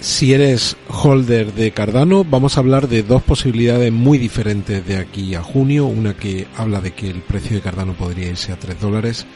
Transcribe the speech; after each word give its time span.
Si 0.00 0.32
eres 0.32 0.76
holder 0.86 1.54
de 1.54 1.72
Cardano, 1.72 2.22
vamos 2.22 2.56
a 2.56 2.60
hablar 2.60 2.86
de 2.86 3.02
dos 3.02 3.20
posibilidades 3.20 3.92
muy 3.92 4.16
diferentes 4.16 4.86
de 4.86 4.96
aquí 4.96 5.34
a 5.34 5.42
junio. 5.42 5.86
Una 5.86 6.14
que 6.14 6.46
habla 6.56 6.80
de 6.80 6.92
que 6.92 7.10
el 7.10 7.20
precio 7.20 7.56
de 7.56 7.62
Cardano 7.62 7.94
podría 7.94 8.28
irse 8.28 8.52
a 8.52 8.58
3 8.60 8.80
dólares 8.80 9.26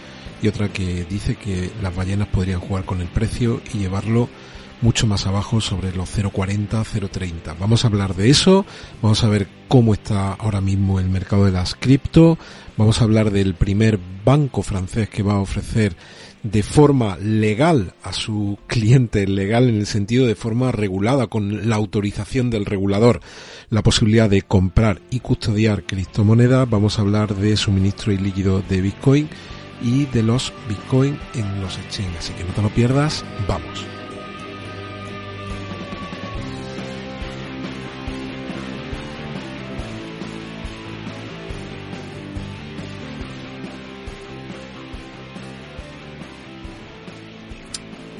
y 0.40 0.46
otra 0.46 0.68
que 0.68 1.04
dice 1.04 1.34
que 1.34 1.72
las 1.82 1.94
ballenas 1.94 2.28
podrían 2.28 2.60
jugar 2.60 2.84
con 2.84 3.00
el 3.00 3.08
precio 3.08 3.60
y 3.74 3.78
llevarlo 3.78 4.28
mucho 4.82 5.08
más 5.08 5.26
abajo 5.26 5.60
sobre 5.60 5.94
los 5.96 6.16
0.40, 6.16 6.68
0.30. 6.68 7.56
Vamos 7.58 7.84
a 7.84 7.88
hablar 7.88 8.14
de 8.14 8.30
eso, 8.30 8.64
vamos 9.00 9.24
a 9.24 9.28
ver 9.28 9.48
cómo 9.66 9.94
está 9.94 10.32
ahora 10.34 10.60
mismo 10.60 11.00
el 11.00 11.08
mercado 11.08 11.44
de 11.44 11.52
las 11.52 11.74
cripto, 11.74 12.38
vamos 12.76 13.00
a 13.00 13.04
hablar 13.04 13.30
del 13.30 13.54
primer 13.54 13.98
banco 14.24 14.62
francés 14.62 15.08
que 15.08 15.22
va 15.22 15.34
a 15.34 15.40
ofrecer 15.40 15.96
de 16.42 16.62
forma 16.62 17.16
legal 17.18 17.94
a 18.02 18.12
su 18.12 18.58
cliente, 18.66 19.26
legal 19.26 19.68
en 19.68 19.76
el 19.76 19.86
sentido 19.86 20.26
de 20.26 20.34
forma 20.34 20.72
regulada, 20.72 21.28
con 21.28 21.68
la 21.68 21.76
autorización 21.76 22.50
del 22.50 22.66
regulador, 22.66 23.20
la 23.70 23.82
posibilidad 23.82 24.28
de 24.28 24.42
comprar 24.42 25.00
y 25.10 25.20
custodiar 25.20 25.84
criptomonedas. 25.84 26.68
Vamos 26.68 26.98
a 26.98 27.02
hablar 27.02 27.36
de 27.36 27.56
suministro 27.56 28.12
ilíquido 28.12 28.62
de 28.68 28.80
Bitcoin 28.80 29.28
y 29.82 30.06
de 30.06 30.22
los 30.22 30.52
Bitcoin 30.68 31.18
en 31.34 31.60
los 31.60 31.78
exchanges. 31.78 32.18
Así 32.18 32.32
que 32.32 32.44
no 32.44 32.52
te 32.54 32.62
lo 32.62 32.68
pierdas, 32.70 33.24
vamos. 33.48 34.01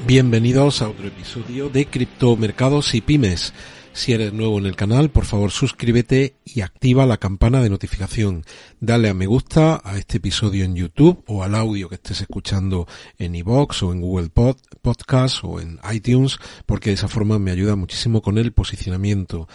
Bienvenidos 0.05 0.81
a 0.81 0.89
otro 0.89 1.07
episodio 1.07 1.69
de 1.69 1.85
Criptomercados 1.85 2.93
y 2.93 2.99
Pymes. 2.99 3.53
Si 3.93 4.11
eres 4.11 4.33
nuevo 4.33 4.59
en 4.59 4.65
el 4.65 4.75
canal, 4.75 5.09
por 5.09 5.23
favor 5.23 5.49
suscríbete 5.49 6.35
y 6.43 6.59
activa 6.59 7.05
la 7.05 7.19
campana 7.19 7.61
de 7.61 7.69
notificación. 7.69 8.43
Dale 8.81 9.07
a 9.07 9.13
me 9.13 9.27
gusta 9.27 9.79
a 9.81 9.97
este 9.97 10.17
episodio 10.17 10.65
en 10.65 10.75
YouTube 10.75 11.23
o 11.25 11.41
al 11.41 11.55
audio 11.55 11.87
que 11.87 11.95
estés 11.95 12.19
escuchando 12.19 12.85
en 13.17 13.33
iVoox 13.33 13.83
o 13.83 13.93
en 13.93 14.01
Google 14.01 14.29
Podcast 14.29 15.41
o 15.45 15.61
en 15.61 15.79
iTunes, 15.89 16.37
porque 16.65 16.89
de 16.89 16.95
esa 16.95 17.07
forma 17.07 17.39
me 17.39 17.51
ayuda 17.51 17.77
muchísimo 17.77 18.21
con 18.21 18.37
el 18.37 18.51
posicionamiento. 18.51 19.47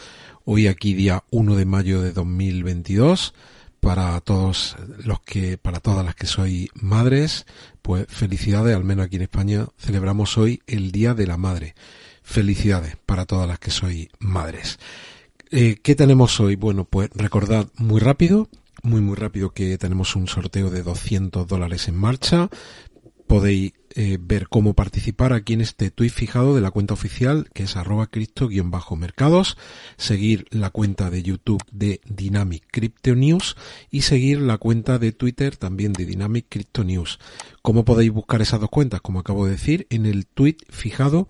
Hoy 0.47 0.67
aquí 0.67 0.95
día 0.95 1.25
1 1.31 1.57
de 1.57 1.67
mayo 1.67 2.01
de 2.01 2.12
2022 2.12 3.35
para 3.81 4.21
todos 4.21 4.77
los 5.05 5.21
que, 5.21 5.59
para 5.59 5.81
todas 5.81 6.05
las 6.05 6.15
que 6.15 6.27
soy 6.27 6.71
madres, 6.75 7.47
pues 7.83 8.07
felicidades, 8.09 8.77
al 8.77 8.84
menos 8.84 9.07
aquí 9.07 9.17
en 9.17 9.23
España 9.23 9.67
celebramos 9.79 10.37
hoy 10.39 10.62
el 10.67 10.93
Día 10.93 11.15
de 11.15 11.27
la 11.27 11.37
Madre. 11.37 11.75
Felicidades 12.23 12.97
para 13.06 13.25
todas 13.25 13.49
las 13.49 13.59
que 13.59 13.71
soy 13.71 14.11
madres. 14.19 14.79
Eh, 15.51 15.79
¿Qué 15.83 15.95
tenemos 15.95 16.41
hoy? 16.41 16.56
Bueno, 16.56 16.84
pues 16.84 17.11
recordad 17.15 17.69
muy 17.77 18.01
rápido, 18.01 18.49
muy 18.83 19.01
muy 19.01 19.17
rápido 19.17 19.51
que 19.51 19.79
tenemos 19.79 20.15
un 20.15 20.29
sorteo 20.29 20.71
de 20.71 20.83
200 20.83 21.47
dólares 21.47 21.89
en 21.89 21.97
marcha 21.97 22.51
podéis 23.29 23.75
eh, 23.95 24.19
ver 24.21 24.48
cómo 24.48 24.75
participar 24.75 25.33
aquí 25.33 25.53
en 25.53 25.61
este 25.61 25.91
tweet 25.91 26.11
fijado 26.11 26.55
de 26.55 26.61
la 26.61 26.71
cuenta 26.71 26.95
oficial 26.95 27.48
que 27.53 27.62
es 27.65 27.77
arroba 27.77 28.09
cristo-mercados, 28.09 29.57
seguir 29.97 30.47
la 30.51 30.71
cuenta 30.71 31.11
de 31.11 31.23
YouTube 31.23 31.62
de 31.71 32.01
Dynamic 32.06 32.65
Crypto 32.71 33.15
News 33.15 33.56
y 33.91 34.03
seguir 34.03 34.41
la 34.41 34.59
cuenta 34.59 34.99
de 34.99 35.12
Twitter 35.12 35.56
también 35.56 35.93
de 35.93 36.06
Dynamic 36.06 36.47
Crypto 36.49 36.83
News. 36.83 37.21
¿Cómo 37.62 37.84
podéis 37.84 38.11
buscar 38.11 38.43
esas 38.43 38.61
dos 38.61 38.71
cuentas? 38.71 39.03
Como 39.03 39.21
acabo 39.21 39.45
de 39.45 39.53
decir, 39.53 39.87
en 39.91 40.06
el 40.06 40.27
tweet 40.27 40.56
fijado 40.71 41.29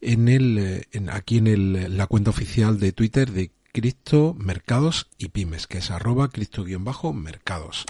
en 0.00 0.28
el, 0.28 0.58
eh, 0.58 0.82
aquí 1.10 1.38
en 1.38 1.46
el, 1.46 1.96
la 1.96 2.06
cuenta 2.06 2.30
oficial 2.30 2.78
de 2.78 2.92
Twitter 2.92 3.30
de 3.30 3.52
Cristo 3.72 4.34
Mercados 4.38 5.08
y 5.18 5.28
Pymes, 5.28 5.66
que 5.66 5.78
es 5.78 5.90
arroba 5.90 6.28
cristo-mercados. 6.28 7.86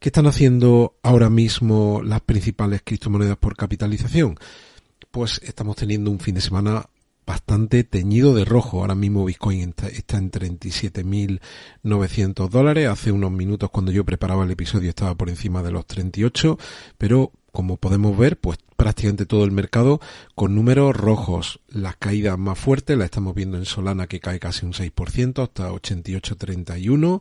¿Qué 0.00 0.08
están 0.10 0.28
haciendo 0.28 0.94
ahora 1.02 1.28
mismo 1.28 2.02
las 2.04 2.20
principales 2.20 2.82
criptomonedas 2.84 3.36
por 3.36 3.56
capitalización? 3.56 4.38
Pues 5.10 5.40
estamos 5.42 5.74
teniendo 5.74 6.12
un 6.12 6.20
fin 6.20 6.36
de 6.36 6.40
semana 6.40 6.88
bastante 7.26 7.82
teñido 7.82 8.32
de 8.32 8.44
rojo. 8.44 8.80
Ahora 8.80 8.94
mismo 8.94 9.24
Bitcoin 9.24 9.74
está 9.92 10.18
en 10.18 10.30
37.900 10.30 12.48
dólares. 12.48 12.88
Hace 12.88 13.10
unos 13.10 13.32
minutos 13.32 13.70
cuando 13.70 13.90
yo 13.90 14.04
preparaba 14.04 14.44
el 14.44 14.52
episodio 14.52 14.90
estaba 14.90 15.16
por 15.16 15.30
encima 15.30 15.64
de 15.64 15.72
los 15.72 15.84
38, 15.84 16.56
pero 16.96 17.32
como 17.50 17.76
podemos 17.76 18.16
ver, 18.16 18.38
pues 18.38 18.58
prácticamente 18.76 19.26
todo 19.26 19.44
el 19.44 19.50
mercado 19.50 20.00
con 20.36 20.54
números 20.54 20.96
rojos. 20.96 21.58
Las 21.66 21.96
caídas 21.96 22.38
más 22.38 22.56
fuertes 22.56 22.96
las 22.96 23.06
estamos 23.06 23.34
viendo 23.34 23.58
en 23.58 23.64
Solana 23.64 24.06
que 24.06 24.20
cae 24.20 24.38
casi 24.38 24.64
un 24.64 24.74
6% 24.74 25.42
hasta 25.42 25.72
88.31. 25.72 27.20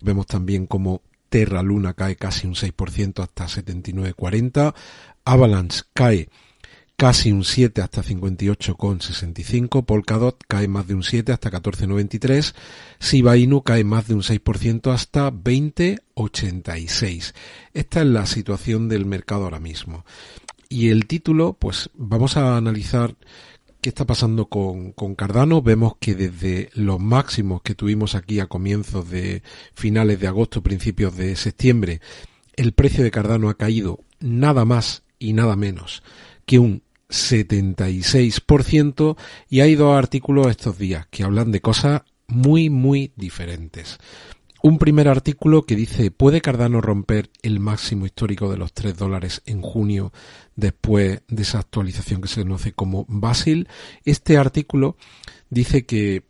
Vemos 0.00 0.26
también 0.26 0.68
como 0.68 1.02
Terra 1.32 1.62
Luna 1.62 1.94
cae 1.94 2.16
casi 2.16 2.46
un 2.46 2.54
6% 2.54 3.22
hasta 3.22 3.46
79,40. 3.46 4.74
Avalanche 5.24 5.80
cae 5.94 6.28
casi 6.94 7.32
un 7.32 7.42
7 7.42 7.80
hasta 7.80 8.02
58,65. 8.02 9.86
Polkadot 9.86 10.36
cae 10.46 10.68
más 10.68 10.86
de 10.86 10.94
un 10.94 11.02
7 11.02 11.32
hasta 11.32 11.50
14,93. 11.50 12.54
Shiba 13.00 13.38
Inu 13.38 13.62
cae 13.62 13.82
más 13.82 14.08
de 14.08 14.14
un 14.14 14.20
6% 14.20 14.92
hasta 14.92 15.32
20,86. 15.32 17.32
Esta 17.72 18.00
es 18.02 18.06
la 18.06 18.26
situación 18.26 18.90
del 18.90 19.06
mercado 19.06 19.44
ahora 19.44 19.58
mismo. 19.58 20.04
Y 20.68 20.90
el 20.90 21.06
título, 21.06 21.54
pues 21.54 21.88
vamos 21.94 22.36
a 22.36 22.58
analizar 22.58 23.16
¿Qué 23.82 23.88
está 23.88 24.06
pasando 24.06 24.46
con, 24.46 24.92
Cardano? 25.16 25.60
Vemos 25.60 25.94
que 25.98 26.14
desde 26.14 26.70
los 26.74 27.00
máximos 27.00 27.62
que 27.62 27.74
tuvimos 27.74 28.14
aquí 28.14 28.38
a 28.38 28.46
comienzos 28.46 29.10
de 29.10 29.42
finales 29.74 30.20
de 30.20 30.28
agosto, 30.28 30.62
principios 30.62 31.16
de 31.16 31.34
septiembre, 31.34 32.00
el 32.54 32.74
precio 32.74 33.02
de 33.02 33.10
Cardano 33.10 33.48
ha 33.48 33.56
caído 33.56 33.98
nada 34.20 34.64
más 34.64 35.02
y 35.18 35.32
nada 35.32 35.56
menos 35.56 36.04
que 36.46 36.60
un 36.60 36.84
76% 37.08 39.16
y 39.50 39.62
hay 39.62 39.74
dos 39.74 39.98
artículos 39.98 40.46
estos 40.46 40.78
días 40.78 41.08
que 41.10 41.24
hablan 41.24 41.50
de 41.50 41.60
cosas 41.60 42.02
muy 42.28 42.70
muy 42.70 43.12
diferentes 43.16 43.98
un 44.62 44.78
primer 44.78 45.08
artículo 45.08 45.62
que 45.62 45.74
dice, 45.74 46.12
¿puede 46.12 46.40
Cardano 46.40 46.80
romper 46.80 47.30
el 47.42 47.58
máximo 47.58 48.06
histórico 48.06 48.50
de 48.50 48.56
los 48.56 48.72
3 48.72 48.96
dólares 48.96 49.42
en 49.44 49.60
junio 49.60 50.12
después 50.54 51.22
de 51.26 51.42
esa 51.42 51.58
actualización 51.58 52.20
que 52.20 52.28
se 52.28 52.42
conoce 52.42 52.72
como 52.72 53.04
Basil? 53.08 53.68
Este 54.04 54.36
artículo 54.36 54.96
dice 55.50 55.84
que 55.84 56.22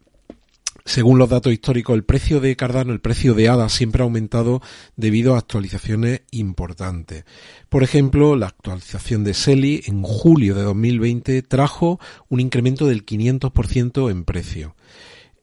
según 0.84 1.18
los 1.18 1.28
datos 1.28 1.52
históricos, 1.52 1.94
el 1.94 2.04
precio 2.04 2.40
de 2.40 2.56
Cardano, 2.56 2.92
el 2.92 3.00
precio 3.00 3.34
de 3.34 3.48
ADA 3.48 3.68
siempre 3.68 4.02
ha 4.02 4.04
aumentado 4.04 4.62
debido 4.96 5.34
a 5.34 5.38
actualizaciones 5.38 6.22
importantes. 6.30 7.24
Por 7.68 7.84
ejemplo, 7.84 8.34
la 8.34 8.46
actualización 8.46 9.24
de 9.24 9.34
SELI 9.34 9.82
en 9.86 10.02
julio 10.02 10.54
de 10.54 10.62
2020 10.62 11.42
trajo 11.42 12.00
un 12.28 12.40
incremento 12.40 12.86
del 12.86 13.06
500% 13.06 14.10
en 14.10 14.24
precio. 14.24 14.74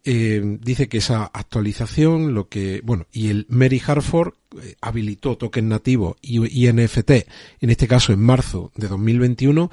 Eh, 0.06 0.42
dice 0.62 0.88
que 0.88 1.00
esa 1.00 1.26
actualización, 1.26 2.34
lo 2.34 2.48
que, 2.48 2.82
bueno, 2.84 3.06
y 3.12 3.30
el 3.30 3.46
Mary 3.50 3.82
Harford 3.86 4.34
eh, 4.62 4.76
habilitó 4.82 5.38
token 5.38 5.68
nativo 5.68 6.16
y, 6.22 6.66
y 6.66 6.72
NFT, 6.72 7.12
en 7.60 7.70
este 7.70 7.88
caso 7.88 8.14
en 8.14 8.22
marzo 8.22 8.72
de 8.76 8.88
2021, 8.88 9.70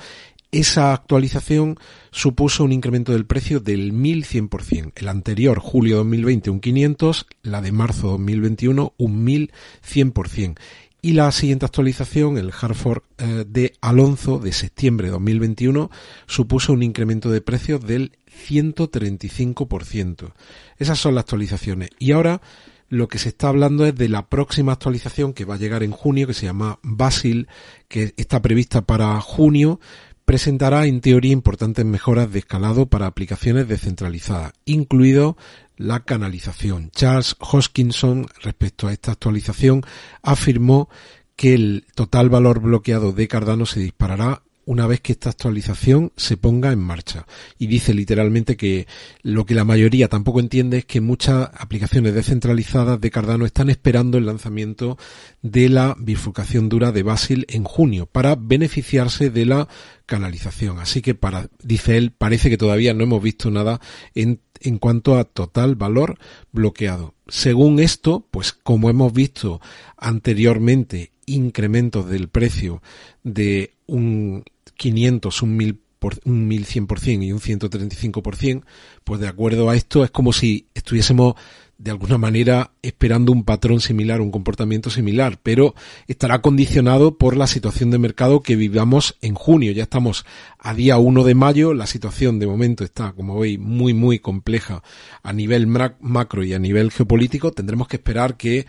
esa 0.53 0.93
actualización 0.93 1.79
supuso 2.11 2.65
un 2.65 2.73
incremento 2.73 3.13
del 3.13 3.27
precio 3.27 3.61
del 3.61 3.93
1100%. 3.93 4.93
El 4.97 5.09
anterior, 5.09 5.59
julio 5.59 5.97
2020, 5.99 6.51
un 6.51 6.61
500, 6.61 7.27
la 7.43 7.61
de 7.61 7.73
marzo 7.73 8.09
2021, 8.09 8.95
un 8.97 9.27
1100%. 9.27 10.59
Y 11.03 11.13
la 11.13 11.31
siguiente 11.31 11.67
actualización, 11.67 12.39
el 12.39 12.53
Harford 12.59 13.03
eh, 13.19 13.45
de 13.47 13.75
Alonso 13.81 14.39
de 14.39 14.53
septiembre 14.53 15.07
de 15.07 15.13
2021, 15.13 15.91
supuso 16.27 16.73
un 16.73 16.83
incremento 16.83 17.31
de 17.31 17.41
precios 17.41 17.81
del 17.81 18.13
135%. 18.49 20.33
Esas 20.79 20.99
son 20.99 21.15
las 21.15 21.23
actualizaciones. 21.23 21.91
Y 21.99 22.13
ahora 22.13 22.41
lo 22.89 23.09
que 23.09 23.19
se 23.19 23.31
está 23.31 23.49
hablando 23.49 23.85
es 23.85 23.95
de 23.95 24.09
la 24.09 24.29
próxima 24.29 24.73
actualización 24.73 25.33
que 25.33 25.45
va 25.45 25.55
a 25.55 25.59
llegar 25.59 25.83
en 25.83 25.91
junio, 25.91 26.27
que 26.27 26.35
se 26.35 26.47
llama 26.47 26.79
Basil, 26.83 27.49
que 27.89 28.15
está 28.17 28.41
prevista 28.43 28.83
para 28.83 29.21
junio, 29.21 29.81
presentará 30.25 30.87
en 30.87 31.01
teoría 31.01 31.33
importantes 31.33 31.85
mejoras 31.85 32.33
de 32.33 32.41
escalado 32.41 32.87
para 32.87 33.07
aplicaciones 33.07 33.69
descentralizadas, 33.69 34.53
incluido 34.65 35.37
la 35.77 36.01
canalización. 36.01 36.91
Charles 36.91 37.37
Hoskinson, 37.41 38.27
respecto 38.43 38.89
a 38.89 38.93
esta 38.93 39.13
actualización, 39.13 39.83
afirmó 40.23 40.89
que 41.37 41.55
el 41.55 41.87
total 41.95 42.31
valor 42.31 42.61
bloqueado 42.61 43.13
de 43.13 43.29
Cardano 43.29 43.67
se 43.67 43.81
disparará 43.81 44.43
una 44.67 44.87
vez 44.87 45.01
que 45.01 45.13
esta 45.13 45.31
actualización 45.31 46.13
se 46.17 46.37
ponga 46.37 46.73
en 46.73 46.81
marcha. 46.81 47.25
Y 47.57 47.69
dice 47.69 47.95
literalmente 47.95 48.57
que 48.57 48.87
lo 49.23 49.47
que 49.47 49.55
la 49.55 49.65
mayoría 49.65 50.09
tampoco 50.09 50.41
entiende 50.41 50.79
es 50.79 50.85
que 50.85 51.01
muchas 51.01 51.51
aplicaciones 51.55 52.15
descentralizadas 52.15 53.01
de 53.01 53.11
Cardano 53.11 53.47
están 53.47 53.71
esperando 53.71 54.19
el 54.19 54.27
lanzamiento 54.27 54.99
de 55.41 55.69
la 55.69 55.97
bifurcación 55.99 56.69
dura 56.69 56.91
de 56.91 57.05
Basil 57.05 57.47
en 57.49 57.63
junio 57.63 58.07
para 58.07 58.35
beneficiarse 58.35 59.31
de 59.31 59.47
la 59.47 59.69
canalización. 60.05 60.81
Así 60.81 61.01
que 61.01 61.15
para, 61.15 61.49
dice 61.63 61.97
él, 61.97 62.11
parece 62.11 62.51
que 62.51 62.59
todavía 62.59 62.93
no 62.93 63.05
hemos 63.05 63.23
visto 63.23 63.53
nada 63.53 63.81
en, 64.17 64.41
en 64.61 64.79
cuanto 64.79 65.17
a 65.17 65.25
total 65.25 65.77
valor 65.77 66.19
bloqueado. 66.51 67.15
Según 67.29 67.79
esto, 67.79 68.27
pues 68.33 68.53
como 68.53 68.91
hemos 68.91 69.13
visto 69.13 69.61
anteriormente 69.97 71.13
incrementos 71.25 72.09
del 72.09 72.29
precio 72.29 72.83
de 73.23 73.75
un 73.87 74.45
500, 74.77 75.43
un 75.43 75.57
1000 75.57 75.81
por 75.99 76.19
un 76.25 76.49
1100% 76.49 77.25
y 77.25 77.33
un 77.33 77.41
135%, 77.41 78.65
pues 79.05 79.21
de 79.21 79.29
acuerdo 79.29 79.71
a 79.71 79.77
esto 79.77 80.05
es 80.05 80.11
como 80.11 80.33
si 80.33 80.67
estuviésemos 80.75 81.35
de 81.79 81.91
alguna 81.91 82.17
manera 82.17 82.73
esperando 82.81 83.33
un 83.33 83.45
patrón 83.45 83.81
similar, 83.81 84.23
un 84.23 84.31
comportamiento 84.31 84.89
similar, 84.89 85.39
pero 85.43 85.75
estará 86.07 86.41
condicionado 86.41 87.19
por 87.19 87.37
la 87.37 87.47
situación 87.47 87.91
de 87.91 87.99
mercado 87.99 88.41
que 88.41 88.57
vivamos 88.57 89.17
en 89.21 89.35
junio. 89.35 89.73
Ya 89.73 89.83
estamos 89.83 90.25
a 90.59 90.73
día 90.73 90.97
1 90.97 91.25
de 91.25 91.35
mayo, 91.35 91.75
la 91.75 91.87
situación 91.87 92.39
de 92.39 92.47
momento 92.47 92.83
está, 92.83 93.13
como 93.13 93.39
veis, 93.41 93.59
muy, 93.59 93.93
muy 93.93 94.19
compleja 94.19 94.83
a 95.23 95.33
nivel 95.35 95.67
macro 95.67 96.45
y 96.45 96.55
a 96.55 96.59
nivel 96.59 96.91
geopolítico. 96.91 97.53
Tendremos 97.53 97.89
que 97.89 97.97
esperar 97.97 98.39
que 98.39 98.67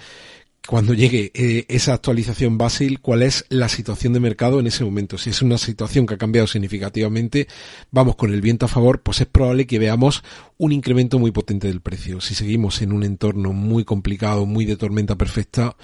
cuando 0.67 0.93
llegue 0.93 1.31
eh, 1.33 1.65
esa 1.69 1.93
actualización 1.93 2.57
Basil, 2.57 2.99
cuál 2.99 3.23
es 3.23 3.45
la 3.47 3.69
situación 3.69 4.11
de 4.11 4.19
mercado 4.19 4.59
en 4.59 4.67
ese 4.67 4.83
momento. 4.83 5.17
Si 5.17 5.29
es 5.29 5.41
una 5.41 5.57
situación 5.57 6.05
que 6.05 6.15
ha 6.15 6.17
cambiado 6.17 6.45
significativamente, 6.45 7.47
vamos 7.89 8.17
con 8.17 8.33
el 8.33 8.41
viento 8.41 8.65
a 8.65 8.69
favor, 8.69 9.01
pues 9.01 9.21
es 9.21 9.27
probable 9.27 9.65
que 9.65 9.79
veamos 9.79 10.23
un 10.57 10.73
incremento 10.73 11.19
muy 11.19 11.31
potente 11.31 11.67
del 11.67 11.79
precio. 11.79 12.19
Si 12.19 12.35
seguimos 12.35 12.81
en 12.81 12.91
un 12.91 13.03
entorno 13.03 13.53
muy 13.53 13.85
complicado, 13.85 14.45
muy 14.45 14.65
de 14.65 14.75
tormenta 14.75 15.15
perfecta, 15.15 15.77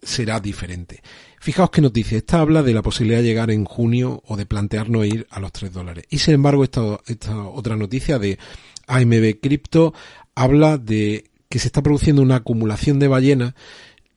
será 0.00 0.38
diferente. 0.38 1.02
Fijaos 1.40 1.70
qué 1.70 1.80
noticia. 1.80 2.16
Esta 2.16 2.38
habla 2.38 2.62
de 2.62 2.74
la 2.74 2.82
posibilidad 2.82 3.18
de 3.18 3.24
llegar 3.24 3.50
en 3.50 3.64
junio 3.64 4.22
o 4.28 4.36
de 4.36 4.46
plantearnos 4.46 5.04
ir 5.04 5.26
a 5.30 5.40
los 5.40 5.50
3 5.50 5.72
dólares. 5.72 6.04
Y 6.10 6.18
sin 6.18 6.34
embargo, 6.34 6.62
esta, 6.62 7.00
esta 7.08 7.42
otra 7.48 7.76
noticia 7.76 8.20
de 8.20 8.38
AMB 8.86 9.40
Crypto 9.40 9.92
habla 10.36 10.78
de 10.78 11.24
que 11.48 11.58
se 11.58 11.66
está 11.66 11.82
produciendo 11.82 12.22
una 12.22 12.36
acumulación 12.36 13.00
de 13.00 13.08
ballenas 13.08 13.54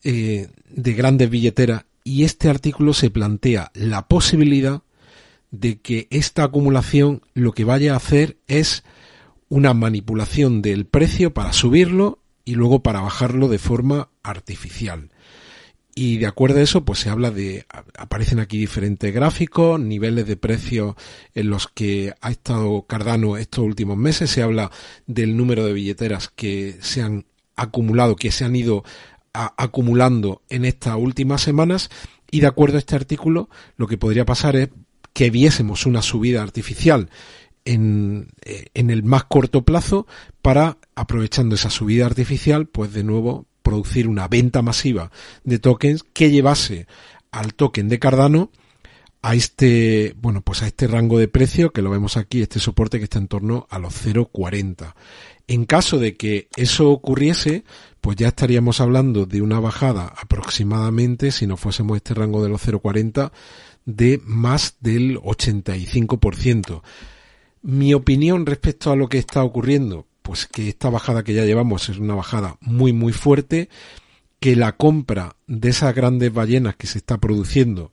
eh, 0.08 0.50
de 0.70 0.94
grandes 0.94 1.32
billeteras 1.32 1.86
y 2.04 2.26
este 2.26 2.48
artículo 2.48 2.94
se 2.94 3.10
plantea 3.10 3.72
la 3.74 4.08
posibilidad 4.08 4.84
de 5.50 5.80
que 5.82 6.08
esta 6.12 6.44
acumulación 6.44 7.24
lo 7.34 7.54
que 7.54 7.64
vaya 7.64 7.94
a 7.94 7.98
hacer 7.98 8.38
es 8.46 8.84
una 9.50 9.74
manipulación 9.74 10.62
del 10.62 10.86
precio 10.86 11.34
para 11.34 11.54
subirlo 11.54 12.20
y 12.44 12.54
luego 12.54 12.84
para 12.84 13.02
bajarlo 13.02 13.48
de 13.48 13.58
forma 13.58 14.10
artificial. 14.22 15.10
Y 15.96 16.18
de 16.18 16.28
acuerdo 16.28 16.60
a 16.60 16.62
eso, 16.62 16.86
pues 16.86 17.00
se 17.00 17.10
habla 17.10 17.32
de, 17.32 17.66
aparecen 17.98 18.40
aquí 18.40 18.60
diferentes 18.60 19.12
gráficos, 19.12 19.80
niveles 19.80 20.28
de 20.28 20.38
precio 20.38 20.96
en 21.34 21.50
los 21.50 21.68
que 21.68 22.14
ha 22.22 22.30
estado 22.30 22.84
Cardano 22.84 23.38
estos 23.38 23.66
últimos 23.66 23.98
meses, 23.98 24.30
se 24.30 24.44
habla 24.44 24.70
del 25.08 25.36
número 25.36 25.66
de 25.66 25.74
billeteras 25.74 26.28
que 26.28 26.78
se 26.82 27.02
han 27.02 27.26
acumulado, 27.56 28.16
que 28.16 28.32
se 28.32 28.46
han 28.46 28.56
ido 28.56 28.84
acumulando 29.58 30.42
en 30.50 30.66
estas 30.66 30.96
últimas 30.96 31.42
semanas 31.42 31.90
y 32.32 32.40
de 32.40 32.48
acuerdo 32.48 32.78
a 32.78 32.80
este 32.80 32.96
artículo 32.96 33.50
lo 33.78 33.88
que 33.88 33.98
podría 33.98 34.26
pasar 34.26 34.56
es 34.56 34.70
que 35.14 35.30
viésemos 35.30 35.86
una 35.86 36.02
subida 36.02 36.42
artificial 36.42 37.10
en, 37.64 38.30
eh, 38.44 38.68
en 38.74 38.90
el 38.90 39.04
más 39.04 39.26
corto 39.26 39.64
plazo 39.64 40.08
para, 40.42 40.78
aprovechando 40.96 41.56
esa 41.56 41.70
subida 41.70 42.06
artificial, 42.06 42.68
pues 42.68 42.94
de 42.94 43.04
nuevo 43.04 43.48
producir 43.64 44.08
una 44.08 44.28
venta 44.28 44.62
masiva 44.62 45.12
de 45.44 45.58
tokens 45.60 46.04
que 46.04 46.30
llevase 46.30 46.88
al 47.32 47.54
token 47.54 47.90
de 47.90 48.00
Cardano 48.00 48.52
a 49.26 49.34
este, 49.34 50.14
bueno, 50.18 50.42
pues 50.42 50.62
a 50.62 50.68
este 50.68 50.86
rango 50.86 51.18
de 51.18 51.28
precio 51.28 51.74
que 51.74 51.82
lo 51.82 51.90
vemos 51.90 52.16
aquí, 52.16 52.44
este 52.44 52.60
soporte 52.60 53.00
que 53.00 53.06
está 53.06 53.18
en 53.18 53.28
torno 53.28 53.66
a 53.72 53.80
los 53.80 54.06
0.40. 54.06 54.94
En 55.48 55.66
caso 55.66 55.98
de 55.98 56.16
que 56.16 56.48
eso 56.56 56.92
ocurriese, 56.92 57.64
pues 58.06 58.18
ya 58.18 58.28
estaríamos 58.28 58.82
hablando 58.82 59.26
de 59.26 59.42
una 59.42 59.60
bajada 59.60 60.14
aproximadamente, 60.22 61.32
si 61.32 61.48
no 61.48 61.58
fuésemos 61.58 61.98
este 61.98 62.14
rango 62.14 62.44
de 62.44 62.50
los 62.50 62.64
0,40, 62.64 63.32
de 63.84 64.22
más 64.24 64.76
del 64.80 65.18
85%. 65.22 66.84
Mi 67.64 67.96
opinión 67.96 68.46
respecto 68.46 68.92
a 68.92 68.96
lo 68.96 69.10
que 69.10 69.18
está 69.18 69.44
ocurriendo, 69.44 70.06
pues 70.22 70.46
que 70.46 70.70
esta 70.70 70.92
bajada 70.92 71.24
que 71.24 71.34
ya 71.34 71.46
llevamos 71.46 71.90
es 71.90 71.98
una 71.98 72.14
bajada 72.14 72.58
muy 72.62 72.94
muy 72.94 73.12
fuerte, 73.12 73.70
que 74.40 74.56
la 74.56 74.74
compra 74.74 75.36
de 75.48 75.70
esas 75.70 75.96
grandes 75.96 76.32
ballenas 76.32 76.76
que 76.76 76.86
se 76.86 77.00
está 77.00 77.18
produciendo, 77.18 77.92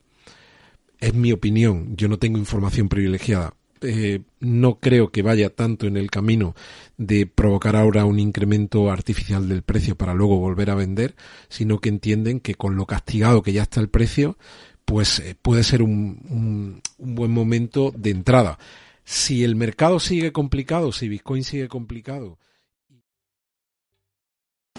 es 1.01 1.15
mi 1.15 1.33
opinión, 1.33 1.97
yo 1.97 2.09
no 2.09 2.19
tengo 2.19 2.37
información 2.37 2.91
privilegiada, 2.91 3.55
eh, 3.83 4.21
no 4.41 4.79
creo 4.81 5.11
que 5.11 5.23
vaya 5.23 5.51
tanto 5.51 5.87
en 5.87 5.97
el 5.97 6.11
camino 6.11 6.55
de 6.97 7.27
provocar 7.27 7.77
ahora 7.77 8.05
un 8.05 8.19
incremento 8.19 8.91
artificial 8.91 9.49
del 9.49 9.63
precio 9.63 9.97
para 9.97 10.15
luego 10.15 10.39
volver 10.39 10.71
a 10.71 10.75
vender, 10.75 11.15
sino 11.49 11.79
que 11.79 11.89
entienden 11.89 12.41
que 12.41 12.55
con 12.55 12.77
lo 12.77 12.87
castigado 12.87 13.43
que 13.43 13.53
ya 13.53 13.63
está 13.63 13.81
el 13.81 13.89
precio, 13.89 14.39
pues 14.85 15.19
eh, 15.21 15.37
puede 15.41 15.65
ser 15.65 15.83
un, 15.83 16.81
un 16.99 17.15
buen 17.15 17.31
momento 17.31 17.93
de 17.97 18.11
entrada. 18.11 18.59
Si 19.05 19.45
el 19.45 19.57
mercado 19.57 20.01
sigue 20.01 20.33
complicado, 20.33 20.93
si 20.93 21.09
Bitcoin 21.09 21.45
sigue 21.45 21.69
complicado, 21.69 22.39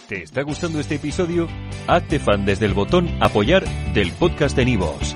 ¿Te 0.07 0.21
está 0.21 0.41
gustando 0.41 0.79
este 0.81 0.95
episodio? 0.95 1.47
Hazte 1.87 2.19
fan 2.19 2.45
desde 2.45 2.65
el 2.65 2.73
botón 2.73 3.09
apoyar 3.21 3.63
del 3.93 4.11
podcast 4.11 4.55
de 4.55 4.65
Nivos. 4.65 5.15